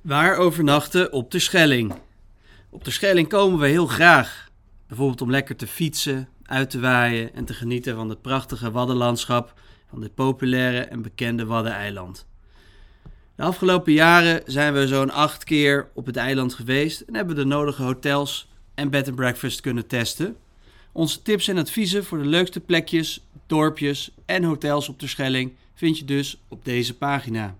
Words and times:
Waar 0.00 0.36
overnachten 0.36 1.12
op 1.12 1.30
de 1.30 1.38
Schelling? 1.38 1.94
Op 2.70 2.84
de 2.84 2.90
Schelling 2.90 3.28
komen 3.28 3.58
we 3.58 3.66
heel 3.66 3.86
graag. 3.86 4.48
Bijvoorbeeld 4.86 5.20
om 5.20 5.30
lekker 5.30 5.56
te 5.56 5.66
fietsen, 5.66 6.28
uit 6.42 6.70
te 6.70 6.80
waaien 6.80 7.34
en 7.34 7.44
te 7.44 7.54
genieten 7.54 7.94
van 7.94 8.08
het 8.08 8.22
prachtige 8.22 8.70
waddenlandschap 8.70 9.54
van 9.90 10.00
dit 10.00 10.14
populaire 10.14 10.80
en 10.80 11.02
bekende 11.02 11.46
Waddeneiland. 11.46 12.26
De 13.34 13.42
afgelopen 13.42 13.92
jaren 13.92 14.42
zijn 14.46 14.72
we 14.72 14.86
zo'n 14.86 15.10
acht 15.10 15.44
keer 15.44 15.88
op 15.94 16.06
het 16.06 16.16
eiland 16.16 16.54
geweest 16.54 17.00
en 17.00 17.14
hebben 17.14 17.36
de 17.36 17.44
nodige 17.44 17.82
hotels 17.82 18.48
en 18.74 18.90
bed 18.90 19.06
and 19.06 19.16
breakfast 19.16 19.60
kunnen 19.60 19.86
testen. 19.86 20.36
Onze 20.92 21.22
tips 21.22 21.48
en 21.48 21.58
adviezen 21.58 22.04
voor 22.04 22.18
de 22.18 22.28
leukste 22.28 22.60
plekjes, 22.60 23.24
dorpjes 23.46 24.10
en 24.26 24.44
hotels 24.44 24.88
op 24.88 25.00
de 25.00 25.06
Schelling 25.06 25.52
vind 25.74 25.98
je 25.98 26.04
dus 26.04 26.40
op 26.48 26.64
deze 26.64 26.96
pagina. 26.96 27.56